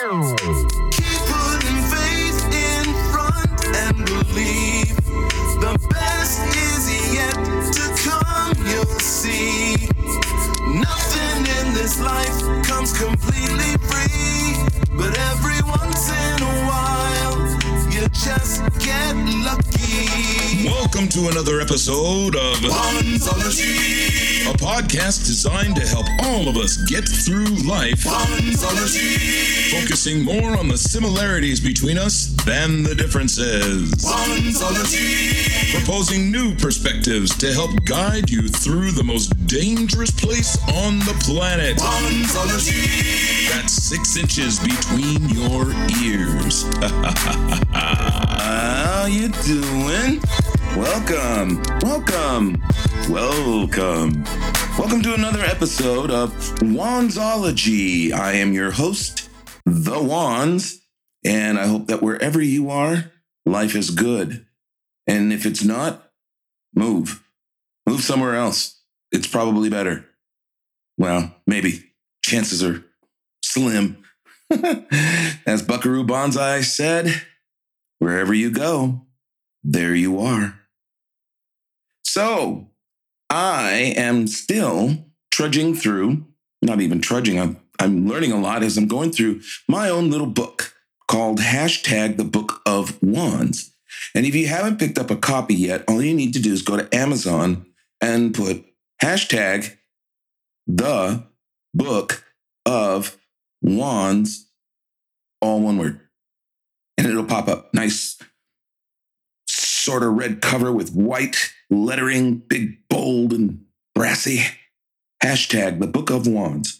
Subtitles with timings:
[0.00, 4.96] Keep putting faith in front and believe
[5.60, 7.34] the best is yet
[7.74, 8.56] to come.
[8.66, 9.74] You'll see
[10.72, 14.56] nothing in this life comes completely free,
[14.96, 17.36] but every once in a while
[17.92, 19.14] you just get
[19.44, 19.69] lucky.
[19.90, 27.08] Welcome to another episode of Wanzology, a podcast designed to help all of us get
[27.08, 33.92] through life, Wanzology, focusing more on the similarities between us than the differences.
[34.04, 41.14] Wanzology, Proposing new perspectives to help guide you through the most dangerous place on the
[41.20, 41.76] planet.
[43.52, 45.70] That's six inches between your
[46.02, 46.64] ears.
[47.72, 50.20] How you doing?
[50.76, 52.62] Welcome, welcome,
[53.08, 54.24] welcome.
[54.78, 56.30] Welcome to another episode of
[56.60, 58.12] Wanzology.
[58.12, 59.28] I am your host,
[59.66, 60.79] The Wanz,
[61.24, 63.10] and I hope that wherever you are,
[63.44, 64.46] life is good.
[65.06, 66.10] And if it's not,
[66.74, 67.22] move.
[67.86, 68.80] Move somewhere else.
[69.12, 70.06] It's probably better.
[70.96, 71.92] Well, maybe.
[72.24, 72.84] Chances are
[73.42, 74.02] slim.
[75.46, 77.22] As Buckaroo Banzai said,
[77.98, 79.06] wherever you go,
[79.62, 80.58] there you are.
[82.04, 82.68] So,
[83.28, 86.26] I am still trudging through,
[86.62, 90.26] not even trudging, I'm, I'm learning a lot as I'm going through my own little
[90.26, 90.74] book
[91.10, 93.72] called hashtag the Book of Wanz.
[94.14, 96.62] And if you haven't picked up a copy yet, all you need to do is
[96.62, 97.66] go to Amazon
[98.00, 98.64] and put
[99.02, 99.76] hashtag
[100.68, 101.24] the
[101.74, 102.24] Book
[102.64, 103.18] of
[103.64, 104.44] Wanz,
[105.42, 106.00] all one word.
[106.96, 107.74] And it'll pop up.
[107.74, 108.16] Nice,
[109.48, 113.64] sort of red cover with white lettering, big, bold, and
[113.96, 114.44] brassy.
[115.20, 116.78] Hashtag the Book of Wanz.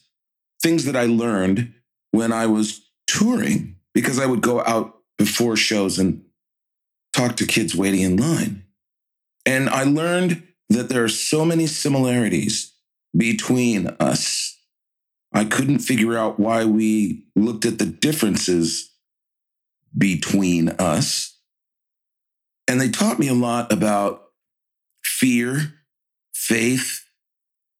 [0.62, 1.74] Things that I learned
[2.12, 6.24] when I was touring because I would go out before shows and
[7.12, 8.64] talk to kids waiting in line.
[9.44, 12.74] And I learned that there are so many similarities
[13.16, 14.56] between us.
[15.32, 18.90] I couldn't figure out why we looked at the differences
[19.96, 21.36] between us.
[22.68, 24.22] And they taught me a lot about
[25.02, 25.74] fear,
[26.32, 27.04] faith,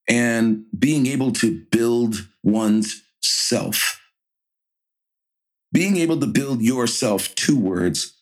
[0.08, 3.99] and being able to build one's self.
[5.72, 8.14] Being able to build yourself, two words,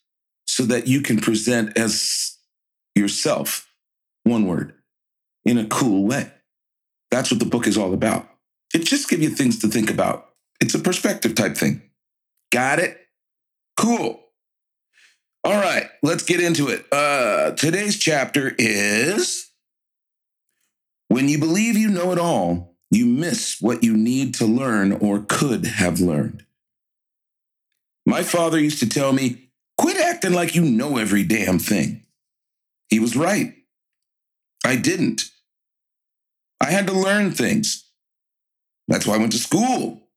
[0.47, 2.36] so that you can present as
[2.94, 3.70] yourself,
[4.25, 4.75] one word,
[5.44, 6.31] in a cool way.
[7.10, 8.28] That's what the book is all about.
[8.75, 10.28] It just gives you things to think about.
[10.60, 11.82] It's a perspective type thing.
[12.53, 12.98] Got it?
[13.78, 14.20] Cool.
[15.44, 16.84] All right, let's get into it.
[16.92, 19.50] Uh, today's chapter is
[21.09, 25.20] When you believe you know it all, you miss what you need to learn or
[25.20, 26.44] could have learned.
[28.09, 32.07] My father used to tell me, quit acting like you know every damn thing.
[32.89, 33.53] He was right.
[34.65, 35.25] I didn't.
[36.59, 37.85] I had to learn things.
[38.89, 40.09] That's why I went to school,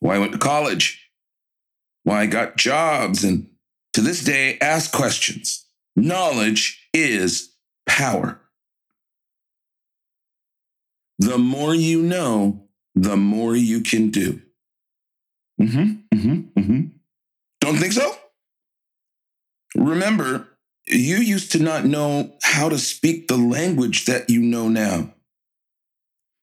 [0.00, 1.10] why I went to college,
[2.04, 3.50] why I got jobs, and
[3.92, 5.66] to this day ask questions.
[5.94, 7.52] Knowledge is
[7.84, 8.40] power.
[11.18, 14.40] The more you know, the more you can do.
[15.60, 16.93] Mm-hmm, mm-hmm, mm-hmm.
[17.64, 18.14] Don't think so?
[19.74, 20.48] Remember,
[20.86, 25.14] you used to not know how to speak the language that you know now.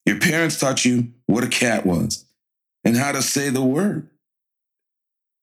[0.08, 2.26] Your parents taught you what a cat was
[2.84, 4.09] and how to say the word.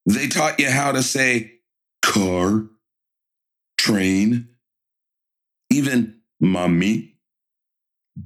[0.05, 1.53] They taught you how to say
[2.01, 2.65] car,
[3.77, 4.49] train,
[5.69, 7.15] even mommy,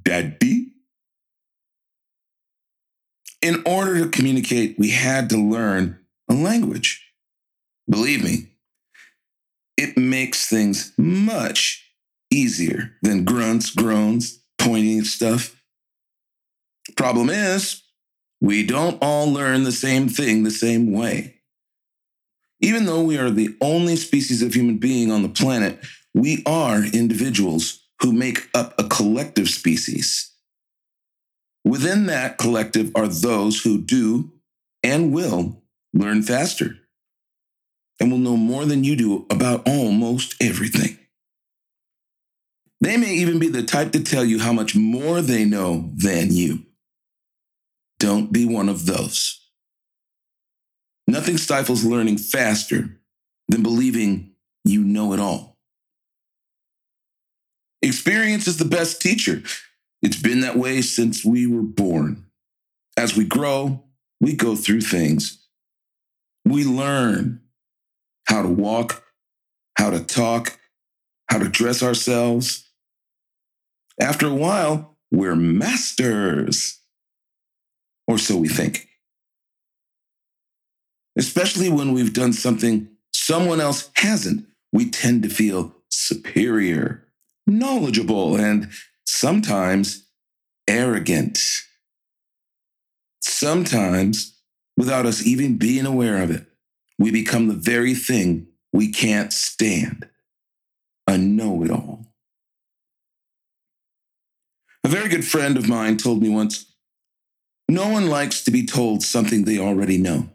[0.01, 0.71] daddy.
[3.43, 7.12] In order to communicate, we had to learn a language.
[7.89, 8.49] Believe me,
[9.77, 11.91] it makes things much
[12.31, 15.61] easier than grunts, groans, pointing stuff.
[16.95, 17.81] Problem is,
[18.41, 21.35] we don't all learn the same thing the same way.
[22.61, 25.79] Even though we are the only species of human being on the planet,
[26.13, 30.31] we are individuals who make up a collective species.
[31.65, 34.31] Within that collective are those who do
[34.81, 35.63] and will
[35.93, 36.77] learn faster
[37.99, 40.97] and will know more than you do about almost everything.
[42.81, 46.33] They may even be the type to tell you how much more they know than
[46.33, 46.65] you.
[47.99, 49.39] Don't be one of those.
[51.07, 52.99] Nothing stifles learning faster
[53.47, 54.33] than believing
[54.65, 55.57] you know it all.
[57.81, 59.43] Experience is the best teacher.
[60.01, 62.25] It's been that way since we were born.
[62.97, 63.83] As we grow,
[64.19, 65.45] we go through things.
[66.45, 67.42] We learn
[68.27, 69.03] how to walk,
[69.77, 70.59] how to talk,
[71.29, 72.69] how to dress ourselves.
[73.99, 76.79] After a while, we're masters.
[78.07, 78.87] Or so we think.
[81.17, 87.07] Especially when we've done something someone else hasn't, we tend to feel superior,
[87.47, 88.69] knowledgeable, and
[89.05, 90.07] sometimes
[90.67, 91.39] arrogant.
[93.21, 94.37] Sometimes,
[94.75, 96.45] without us even being aware of it,
[96.99, 100.09] we become the very thing we can't stand
[101.07, 102.05] a know it all.
[104.83, 106.73] A very good friend of mine told me once
[107.69, 110.29] no one likes to be told something they already know.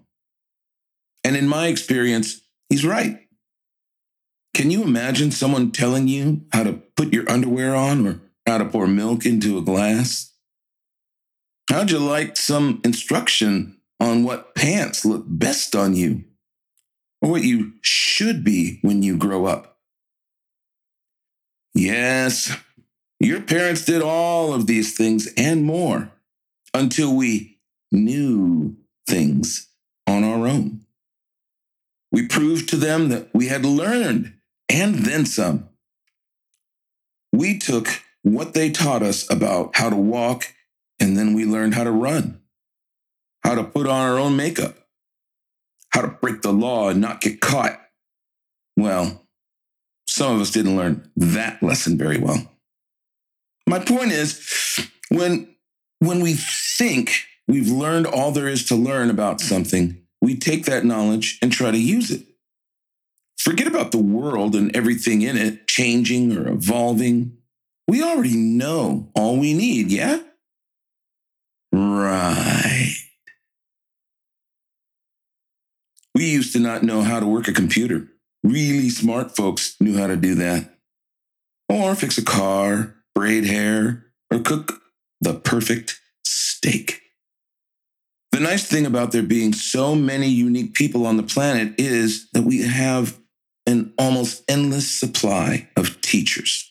[1.24, 3.18] And in my experience, he's right.
[4.54, 8.64] Can you imagine someone telling you how to put your underwear on or how to
[8.64, 10.32] pour milk into a glass?
[11.68, 16.24] How'd you like some instruction on what pants look best on you
[17.20, 19.78] or what you should be when you grow up?
[21.74, 22.56] Yes,
[23.20, 26.10] your parents did all of these things and more
[26.74, 27.58] until we
[27.90, 28.76] knew
[29.06, 29.68] things
[30.06, 30.84] on our own.
[32.10, 34.34] We proved to them that we had learned
[34.68, 35.68] and then some.
[37.32, 40.54] We took what they taught us about how to walk,
[40.98, 42.40] and then we learned how to run,
[43.44, 44.77] how to put on our own makeup,
[45.90, 47.80] how to break the law and not get caught.
[48.76, 49.26] Well,
[50.06, 52.50] some of us didn't learn that lesson very well.
[53.68, 55.54] My point is when
[56.00, 60.84] when we think we've learned all there is to learn about something, we take that
[60.84, 62.22] knowledge and try to use it.
[63.38, 67.36] Forget about the world and everything in it changing or evolving.
[67.86, 70.20] We already know all we need, yeah?
[71.72, 72.77] Right.
[76.18, 78.08] We used to not know how to work a computer.
[78.42, 80.74] Really smart folks knew how to do that.
[81.68, 84.82] Or fix a car, braid hair, or cook
[85.20, 87.02] the perfect steak.
[88.32, 92.42] The nice thing about there being so many unique people on the planet is that
[92.42, 93.16] we have
[93.64, 96.68] an almost endless supply of teachers.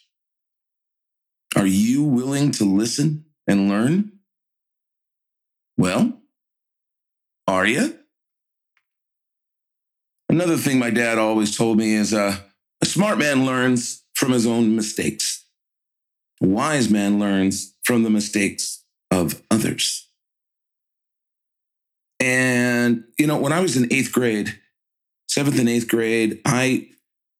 [1.56, 4.12] Are you willing to listen and learn?
[5.78, 6.20] Well,
[7.48, 7.98] are you?
[10.38, 12.38] Another thing my dad always told me is uh,
[12.80, 15.44] a smart man learns from his own mistakes.
[16.44, 20.08] A wise man learns from the mistakes of others.
[22.20, 24.60] And, you know, when I was in eighth grade,
[25.28, 26.88] seventh and eighth grade, I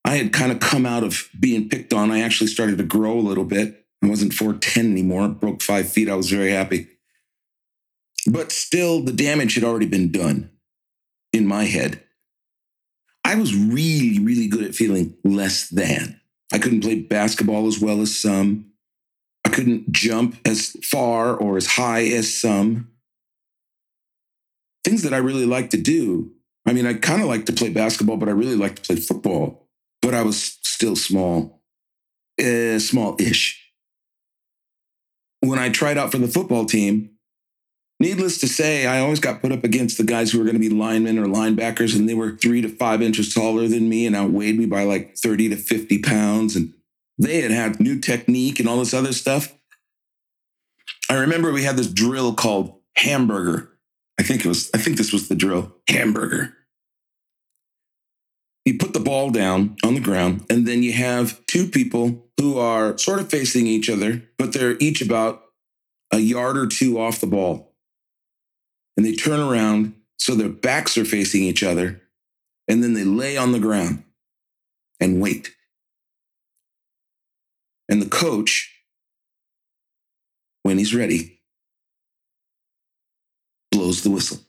[0.04, 2.10] I had kind of come out of being picked on.
[2.10, 3.86] I actually started to grow a little bit.
[4.02, 6.10] I wasn't 4'10 anymore, broke five feet.
[6.10, 6.88] I was very happy.
[8.26, 10.50] But still, the damage had already been done
[11.32, 12.02] in my head.
[13.28, 16.18] I was really, really good at feeling less than.
[16.50, 18.72] I couldn't play basketball as well as some.
[19.44, 22.90] I couldn't jump as far or as high as some.
[24.82, 26.32] Things that I really like to do.
[26.64, 28.96] I mean, I kind of like to play basketball, but I really like to play
[28.96, 29.68] football.
[30.00, 31.60] But I was still small,
[32.40, 33.62] uh, small ish.
[35.40, 37.10] When I tried out for the football team,
[38.00, 40.60] Needless to say, I always got put up against the guys who were going to
[40.60, 44.14] be linemen or linebackers, and they were three to five inches taller than me and
[44.14, 46.54] outweighed me by like 30 to 50 pounds.
[46.54, 46.74] And
[47.18, 49.52] they had had new technique and all this other stuff.
[51.10, 53.70] I remember we had this drill called hamburger.
[54.18, 56.54] I think it was, I think this was the drill hamburger.
[58.64, 62.58] You put the ball down on the ground, and then you have two people who
[62.58, 65.42] are sort of facing each other, but they're each about
[66.12, 67.67] a yard or two off the ball
[68.98, 72.02] and they turn around so their backs are facing each other,
[72.66, 74.02] and then they lay on the ground
[74.98, 75.54] and wait.
[77.88, 78.74] And the coach,
[80.64, 81.38] when he's ready,
[83.70, 84.40] blows the whistle.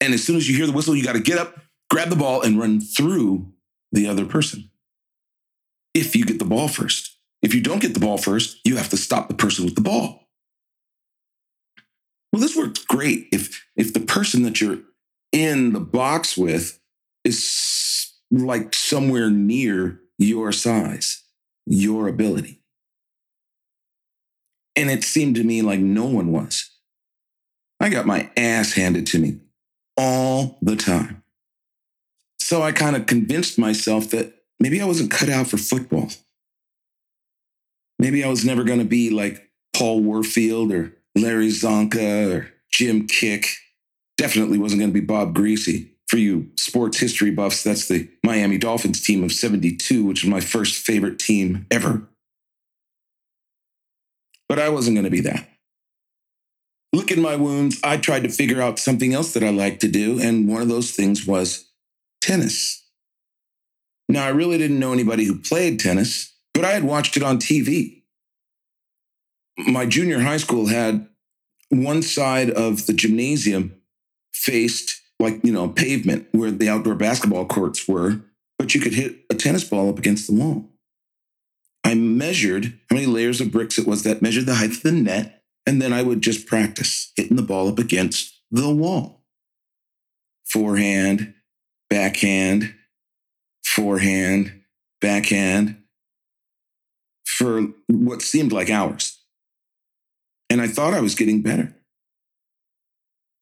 [0.00, 2.16] And as soon as you hear the whistle, you got to get up, grab the
[2.16, 3.52] ball, and run through
[3.92, 4.70] the other person.
[5.92, 7.18] If you get the ball first.
[7.42, 9.82] If you don't get the ball first, you have to stop the person with the
[9.82, 10.21] ball.
[12.32, 14.78] Well, this works great if if the person that you're
[15.32, 16.78] in the box with
[17.24, 21.24] is like somewhere near your size,
[21.66, 22.62] your ability.
[24.74, 26.70] And it seemed to me like no one was.
[27.78, 29.40] I got my ass handed to me
[29.96, 31.22] all the time.
[32.38, 36.08] So I kind of convinced myself that maybe I wasn't cut out for football.
[37.98, 43.06] Maybe I was never going to be like Paul Warfield or Larry Csonka or Jim
[43.06, 43.46] Kiick.
[44.16, 45.88] Definitely wasn't going to be Bob Griese.
[46.08, 50.40] For you sports history buffs, that's the Miami Dolphins team of 72, which is my
[50.40, 52.06] first favorite team ever.
[54.46, 55.48] But I wasn't going to be that.
[56.92, 57.80] Look at my wounds.
[57.82, 60.20] I tried to figure out something else that I like to do.
[60.20, 61.70] And one of those things was
[62.20, 62.84] tennis.
[64.10, 67.38] Now, I really didn't know anybody who played tennis, but I had watched it on
[67.38, 68.01] TV.
[69.58, 71.08] My junior high school had
[71.68, 73.80] one side of the gymnasium
[74.32, 78.20] faced like, you know, pavement where the outdoor basketball courts were,
[78.58, 80.68] but you could hit a tennis ball up against the wall.
[81.84, 84.92] I measured how many layers of bricks it was that measured the height of the
[84.92, 89.24] net, and then I would just practice hitting the ball up against the wall.
[90.44, 91.34] Forehand,
[91.88, 92.74] backhand,
[93.64, 94.62] forehand,
[95.00, 95.82] backhand
[97.24, 99.21] for what seemed like hours.
[100.52, 101.74] And I thought I was getting better.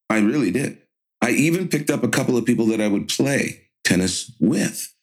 [0.09, 0.79] I really did.
[1.21, 4.95] I even picked up a couple of people that I would play tennis with.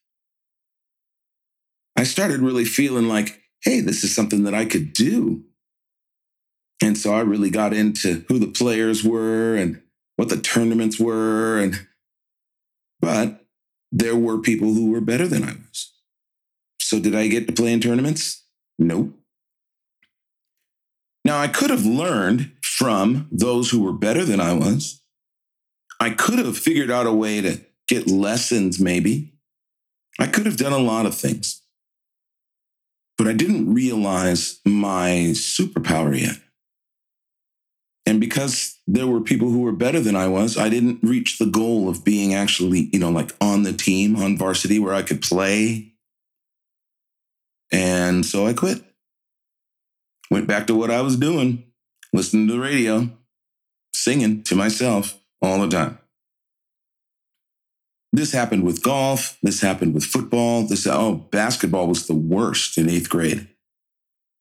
[1.98, 5.44] I started really feeling like, hey, this is something that I could do.
[6.82, 9.82] And so I really got into who the players were and
[10.16, 11.58] what the tournaments were.
[11.58, 11.88] And,
[13.02, 13.46] but
[13.92, 15.92] there were people who were better than I was.
[16.80, 18.46] So did I get to play in tournaments?
[18.80, 19.14] Nope.
[21.28, 25.02] Now I could have learned from those who were better than I was.
[26.00, 29.34] I could have figured out a way to get lessons, maybe.
[30.18, 31.62] I could have done a lot of things.
[33.18, 36.38] But I didn't realize my superpower yet.
[38.06, 41.46] And because there were people who were better than I was, I didn't reach the
[41.46, 45.22] goal of being actually, you know, like on the team, on varsity where I could
[45.22, 45.92] play.
[47.70, 48.87] And so I quit.
[50.30, 51.64] Went back to what I was doing,
[52.14, 53.10] listening to the radio,
[53.94, 56.00] singing to myself all the time.
[58.14, 59.38] This happened with golf.
[59.44, 60.64] This happened with football.
[60.64, 63.48] This, oh, basketball was the worst in eighth grade.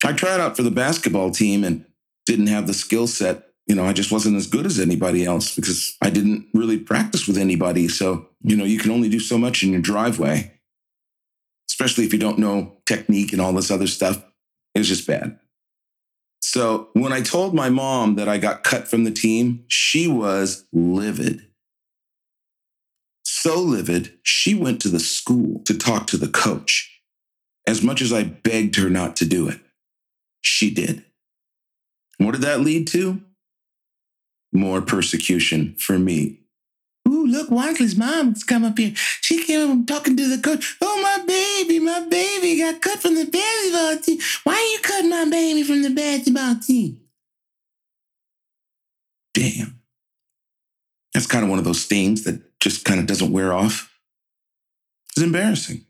[0.04, 1.84] I tried out for the basketball team and
[2.26, 3.50] didn't have the skill set.
[3.66, 7.26] You know, I just wasn't as good as anybody else because I didn't really practice
[7.26, 7.88] with anybody.
[7.88, 10.52] So, you know, you can only do so much in your driveway,
[11.68, 14.24] especially if you don't know technique and all this other stuff.
[14.74, 15.40] It was just bad.
[16.48, 20.64] So when I told my mom that I got cut from the team, she was
[20.72, 21.44] livid.
[23.24, 27.02] So livid, she went to the school to talk to the coach.
[27.66, 29.58] As much as I begged her not to do it,
[30.40, 31.04] she did.
[32.18, 33.20] What did that lead to?
[34.52, 36.46] More persecution for me.
[37.08, 38.92] Ooh, look, Wansley's mom's come up here.
[38.94, 40.76] She came up talking to the coach.
[40.80, 44.18] Oh, my baby, my baby got cut from the basketball team.
[44.42, 44.95] Why are you cutting
[45.56, 47.00] baby from the basketball team?
[49.34, 49.80] Damn.
[51.14, 53.92] That's kind of one of those stings that just kind of doesn't wear off.
[55.10, 55.86] It's embarrassing.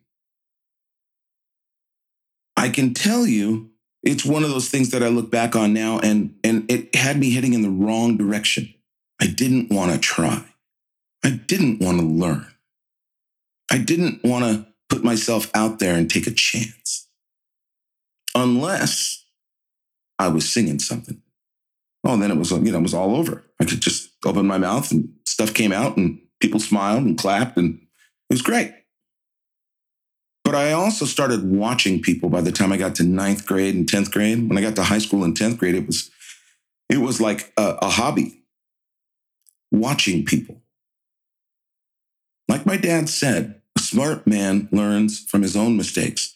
[2.56, 3.70] I can tell you
[4.02, 7.18] it's one of those things that I look back on now and and it had
[7.18, 8.72] me heading in the wrong direction.
[9.20, 10.44] I didn't want to try.
[11.24, 12.46] I didn't want to learn.
[13.70, 17.08] I didn't want to put myself out there and take a chance.
[18.34, 19.25] Unless
[20.18, 21.22] I was singing something.
[22.04, 23.44] Oh, then it was, you know, it was all over.
[23.60, 27.56] I could just open my mouth and stuff came out and people smiled and clapped
[27.56, 27.80] and
[28.30, 28.72] it was great.
[30.44, 33.84] But I also started watching people by the time I got to ninth grade and
[33.84, 34.48] 10th grade.
[34.48, 36.10] When I got to high school in 10th grade, it was,
[36.88, 38.44] it was like a, a hobby
[39.72, 40.62] watching people.
[42.48, 46.35] Like my dad said, a smart man learns from his own mistakes,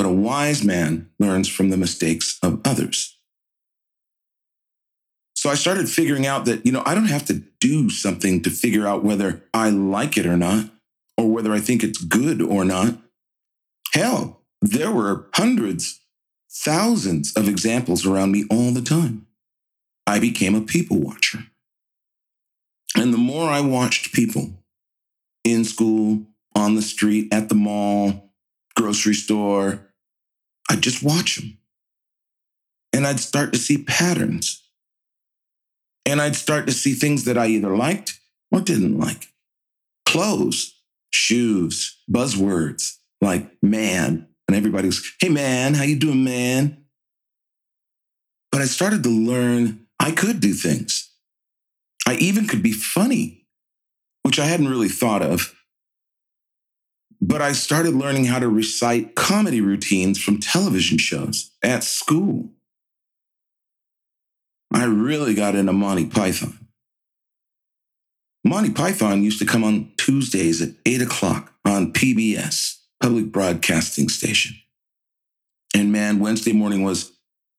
[0.00, 3.18] but a wise man learns from the mistakes of others.
[5.34, 8.48] So I started figuring out that, you know, I don't have to do something to
[8.48, 10.70] figure out whether I like it or not,
[11.18, 12.96] or whether I think it's good or not.
[13.92, 16.00] Hell, there were hundreds,
[16.50, 19.26] thousands of examples around me all the time.
[20.06, 21.40] I became a people watcher.
[22.96, 24.64] And the more I watched people
[25.44, 26.22] in school,
[26.54, 28.32] on the street, at the mall,
[28.74, 29.88] grocery store,
[30.70, 31.58] I'd just watch them.
[32.92, 34.62] And I'd start to see patterns.
[36.06, 38.20] And I'd start to see things that I either liked
[38.52, 39.26] or didn't like.
[40.06, 44.28] Clothes, shoes, buzzwords, like man.
[44.46, 46.84] And everybody was, hey man, how you doing, man?
[48.52, 51.12] But I started to learn I could do things.
[52.06, 53.46] I even could be funny,
[54.22, 55.54] which I hadn't really thought of.
[57.20, 62.50] But I started learning how to recite comedy routines from television shows at school.
[64.72, 66.58] I really got into Monty Python.
[68.44, 74.56] Monty Python used to come on Tuesdays at 8 o'clock on PBS, Public Broadcasting Station.
[75.74, 77.12] And man, Wednesday morning was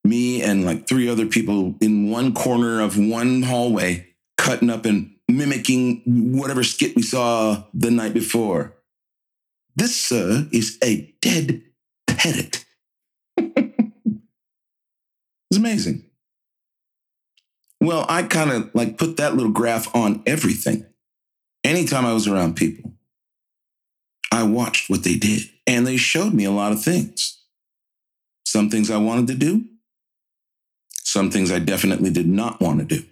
[0.04, 5.16] me and like three other people in one corner of one hallway, cutting up and
[5.28, 8.76] mimicking whatever skit we saw the night before.
[9.76, 11.64] This, sir, is a dead
[12.08, 12.66] parrot.
[13.38, 13.78] it's
[15.56, 16.06] amazing.
[17.80, 20.86] Well, I kind of like put that little graph on everything.
[21.64, 22.94] Anytime I was around people,
[24.32, 27.40] I watched what they did and they showed me a lot of things.
[28.46, 29.66] Some things I wanted to do,
[30.94, 33.06] some things I definitely did not want to do.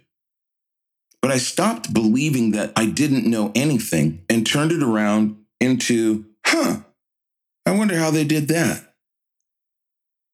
[1.22, 6.78] But I stopped believing that I didn't know anything and turned it around into, huh,
[7.66, 8.96] I wonder how they did that.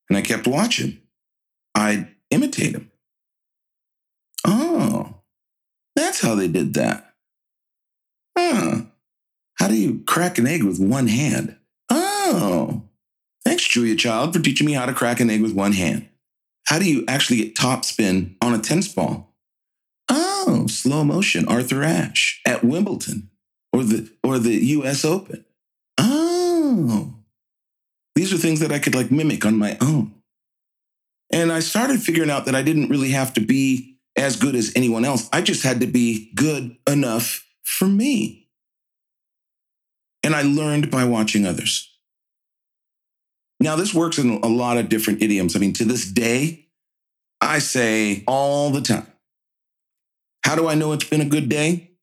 [0.10, 1.00] And I kept watching.
[1.74, 2.92] I'd imitate them.
[4.46, 5.22] Oh,
[5.96, 7.14] that's how they did that.
[8.38, 8.82] Huh.
[9.60, 11.58] How do you crack an egg with one hand?
[11.90, 12.84] Oh,
[13.44, 16.08] thanks, Julia Child, for teaching me how to crack an egg with one hand.
[16.68, 19.34] How do you actually get top spin on a tennis ball?
[20.10, 23.30] Oh, slow motion, Arthur Ashe at Wimbledon
[23.72, 25.45] or the or the US Open.
[26.76, 27.14] Oh.
[28.16, 30.14] These are things that I could like mimic on my own.
[31.32, 34.72] And I started figuring out that I didn't really have to be as good as
[34.76, 35.30] anyone else.
[35.34, 38.50] I just had to be good enough for me.
[40.24, 41.92] And I learned by watching others.
[43.60, 45.56] Now, this works in a lot of different idioms.
[45.56, 46.68] I mean, to this day,
[47.42, 49.08] I say all the time,
[50.44, 51.95] how do I know it's been a good day?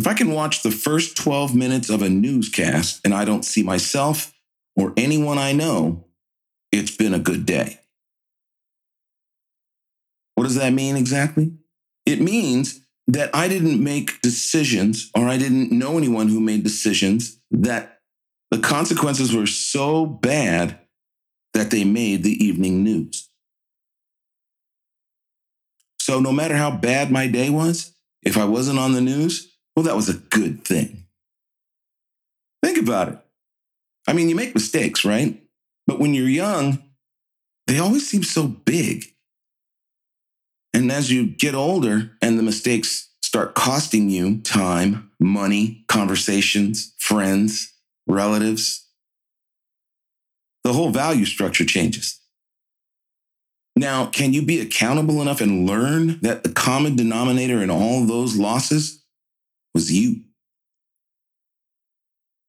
[0.00, 3.62] If I can watch the first 12 minutes of a newscast and I don't see
[3.62, 4.32] myself
[4.74, 6.06] or anyone I know,
[6.72, 7.80] it's been a good day.
[10.36, 11.52] What does that mean exactly?
[12.06, 17.38] It means that I didn't make decisions or I didn't know anyone who made decisions
[17.50, 17.98] that
[18.50, 20.80] the consequences were so bad
[21.52, 23.28] that they made the evening news.
[26.00, 29.49] So no matter how bad my day was, if I wasn't on the news,
[29.80, 31.06] well, that was a good thing.
[32.62, 33.18] Think about it.
[34.06, 35.42] I mean, you make mistakes, right?
[35.86, 36.82] But when you're young,
[37.66, 39.06] they always seem so big.
[40.74, 47.72] And as you get older and the mistakes start costing you time, money, conversations, friends,
[48.06, 48.86] relatives,
[50.62, 52.20] the whole value structure changes.
[53.76, 58.36] Now, can you be accountable enough and learn that the common denominator in all those
[58.36, 58.99] losses
[59.74, 60.24] was you?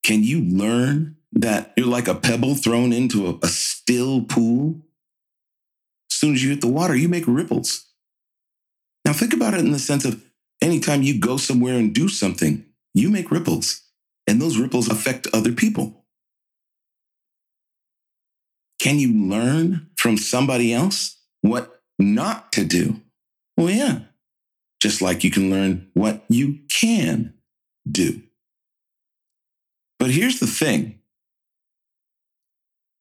[0.03, 4.81] Can you learn that you're like a pebble thrown into a, a still pool?
[6.11, 7.87] As soon as you hit the water, you make ripples.
[9.05, 10.23] Now, think about it in the sense of
[10.61, 13.81] anytime you go somewhere and do something, you make ripples,
[14.27, 16.05] and those ripples affect other people.
[18.79, 23.01] Can you learn from somebody else what not to do?
[23.55, 23.99] Well, yeah,
[24.81, 27.33] just like you can learn what you can
[27.89, 28.21] do.
[29.99, 30.99] But here's the thing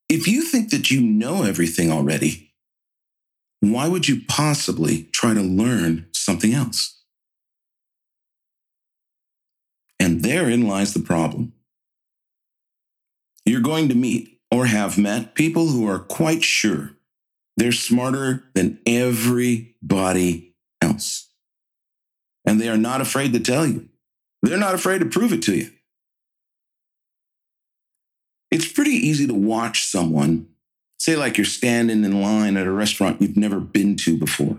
[0.09, 2.53] if you think that you know everything already,
[3.61, 7.01] why would you possibly try to learn something else?
[9.99, 11.53] And therein lies the problem.
[13.47, 16.93] You're going to meet or have met people who are quite sure
[17.57, 21.30] they're smarter than everybody else.
[22.45, 23.89] And they are not afraid to tell you.
[24.43, 25.71] They're not afraid to prove it to you.
[28.51, 30.49] It's pretty easy to watch someone
[31.01, 34.59] Say, like you're standing in line at a restaurant you've never been to before.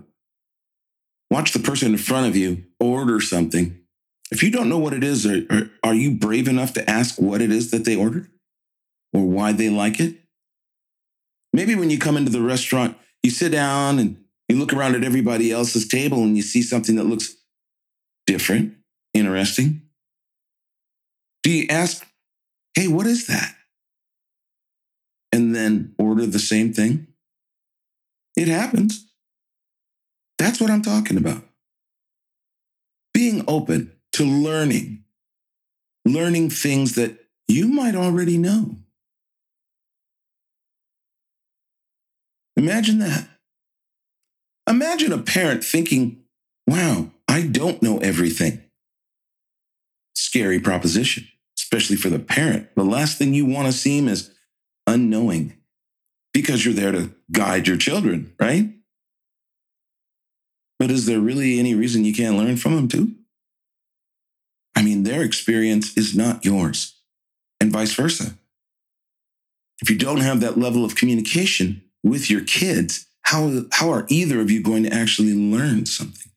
[1.29, 3.77] Watch the person in front of you order something.
[4.31, 7.21] If you don't know what it is, are, are, are you brave enough to ask
[7.21, 8.27] what it is that they ordered
[9.13, 10.17] or why they like it?
[11.53, 15.03] Maybe when you come into the restaurant, you sit down and you look around at
[15.03, 17.35] everybody else's table and you see something that looks
[18.25, 18.75] different,
[19.13, 19.81] interesting.
[21.43, 22.05] Do you ask,
[22.75, 23.55] hey, what is that?
[25.31, 27.07] and then order the same thing?
[28.36, 29.07] It happens.
[30.38, 31.43] That's what I'm talking about.
[33.13, 35.03] Being open to learning,
[36.05, 38.77] learning things that you might already know.
[42.57, 43.27] Imagine that.
[44.67, 46.23] Imagine a parent thinking,
[46.67, 48.61] wow, I don't know everything.
[50.15, 52.67] Scary proposition, especially for the parent.
[52.75, 54.31] The last thing you want to seem is
[54.85, 55.53] unknowing
[56.33, 58.73] because you're there to guide your children, right?
[60.77, 63.15] But is there really any reason you can't learn from them too?
[64.75, 66.99] I mean, their experience is not yours,
[67.61, 68.33] and vice versa.
[69.81, 74.41] If you don't have that level of communication with your kids, how, how are either
[74.41, 76.30] of you going to actually learn something?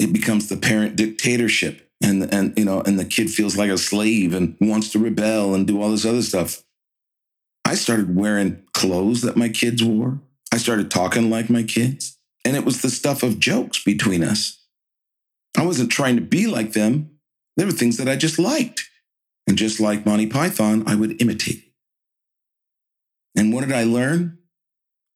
[0.00, 3.76] It becomes the parent dictatorship and, and, you know, and the kid feels like a
[3.76, 6.62] slave and wants to rebel and do all this other stuff.
[7.66, 10.20] I started wearing clothes that my kids wore.
[10.52, 12.16] I started talking like my kids.
[12.44, 14.64] And it was the stuff of jokes between us.
[15.58, 17.10] I wasn't trying to be like them.
[17.56, 18.88] There were things that I just liked.
[19.46, 21.64] And just like Monty Python, I would imitate.
[23.36, 24.38] And what did I learn?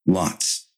[0.07, 0.69] Lots.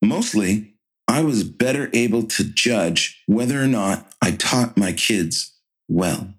[0.00, 0.71] Mostly,
[1.08, 6.34] I was better able to judge whether or not I taught my kids well.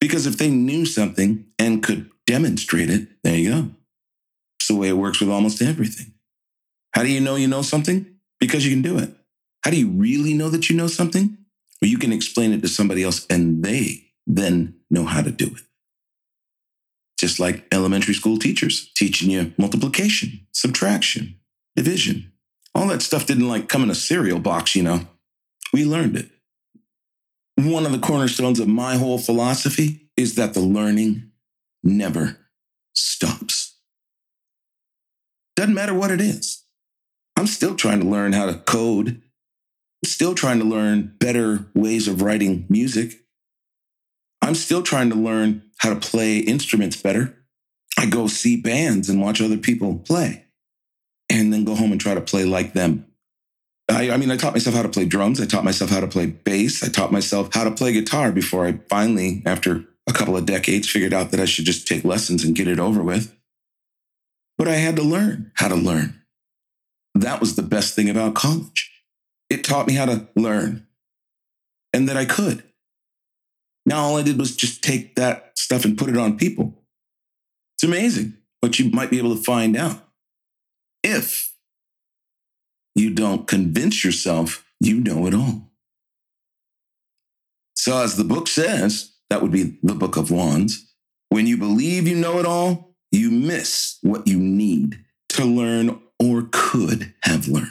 [0.00, 3.70] Because if they knew something and could demonstrate it, there you go.
[4.58, 6.14] It's the way it works with almost everything.
[6.94, 8.06] How do you know you know something?
[8.38, 9.14] Because you can do it.
[9.64, 11.36] How do you really know that you know something?
[11.80, 15.46] Well, you can explain it to somebody else and they then know how to do
[15.46, 15.62] it
[17.20, 21.38] just like elementary school teachers teaching you multiplication, subtraction,
[21.76, 22.29] division.
[22.80, 25.06] All that stuff didn't like come in a cereal box, you know.
[25.70, 26.30] We learned it.
[27.56, 31.30] One of the cornerstones of my whole philosophy is that the learning
[31.84, 32.38] never
[32.94, 33.76] stops.
[35.56, 36.64] Doesn't matter what it is.
[37.36, 39.20] I'm still trying to learn how to code.
[40.02, 43.12] Still trying to learn better ways of writing music.
[44.40, 47.44] I'm still trying to learn how to play instruments better.
[47.98, 50.46] I go see bands and watch other people play
[51.30, 53.06] and then go home and try to play like them.
[53.88, 55.40] I, I, mean, I taught myself how to play drums.
[55.40, 56.82] I taught myself how to play bass.
[56.84, 60.88] I taught myself how to play guitar before I finally, after a couple of decades,
[60.90, 63.34] figured out that I should just take lessons and get it over with.
[64.58, 66.22] But I had to learn how to learn.
[67.14, 68.90] That was the best thing about college.
[69.48, 70.86] It taught me how to learn
[71.92, 72.62] and that I could.
[73.86, 76.74] Now all I did was just take that stuff and put it on people.
[77.76, 80.09] It's amazing what you might be able to find out
[81.02, 81.52] if
[82.94, 85.70] you don't convince yourself you know it all.
[87.74, 90.78] So, as the book says, that would be the book of Wanz.
[91.28, 96.48] When you believe you know it all, you miss what you need to learn or
[96.50, 97.70] could have learned.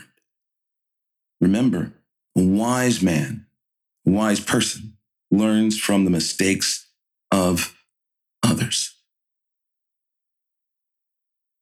[1.41, 1.93] Remember,
[2.37, 3.45] a wise man,
[4.07, 4.97] a wise person,
[5.31, 6.89] learns from the mistakes
[7.31, 7.77] of
[8.43, 8.95] others.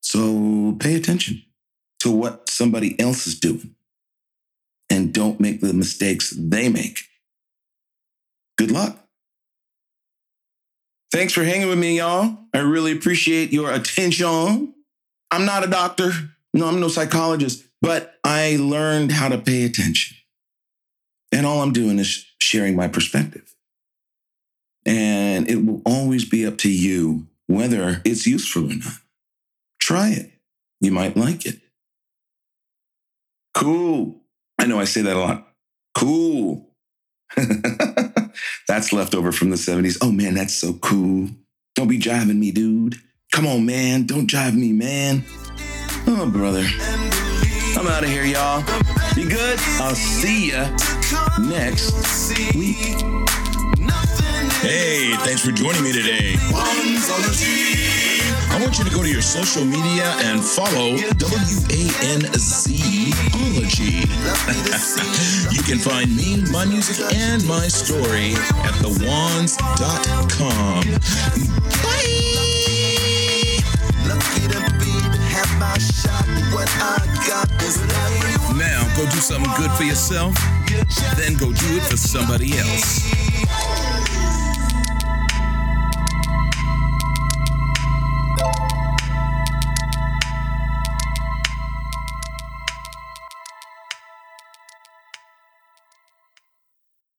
[0.01, 1.43] So pay attention
[2.07, 3.75] to what somebody else is doing
[4.89, 7.01] and don't make the mistakes they make.
[8.57, 8.97] Good luck.
[11.11, 12.37] Thanks for hanging with me, y'all.
[12.53, 14.73] I really appreciate your attention.
[15.31, 16.11] I'm not a doctor,
[16.53, 20.15] no, I'm no psychologist, but I learned how to pay attention.
[21.33, 23.53] And all I'm doing is sharing my perspective.
[24.85, 28.93] And it will always be up to you whether it's useful or not.
[29.81, 30.31] Try it.
[30.79, 31.59] You might like it.
[33.57, 34.21] Cool.
[34.59, 35.47] I know I say that a lot.
[35.95, 36.69] Cool.
[38.67, 39.97] that's left over from the 70s.
[39.99, 41.29] Oh man, that's so cool.
[41.73, 42.97] Don't be jiving me, dude.
[43.31, 44.05] Come on, man.
[44.05, 45.23] Don't jive me, man.
[46.05, 46.65] Oh, brother.
[47.79, 48.61] I'm out of here, y'all.
[49.15, 49.59] Be good.
[49.81, 50.69] I'll see ya
[51.39, 52.77] next week.
[54.61, 56.35] Hey, thanks for joining me today.
[58.49, 61.57] I want you to go to your social media and follow W-A-N-Z-ology.
[65.55, 70.81] you can find me, my music, and my story at thewanz.com.
[71.83, 72.37] Bye!
[78.57, 80.35] Now go do something good for yourself,
[81.15, 83.26] then go do it for somebody else.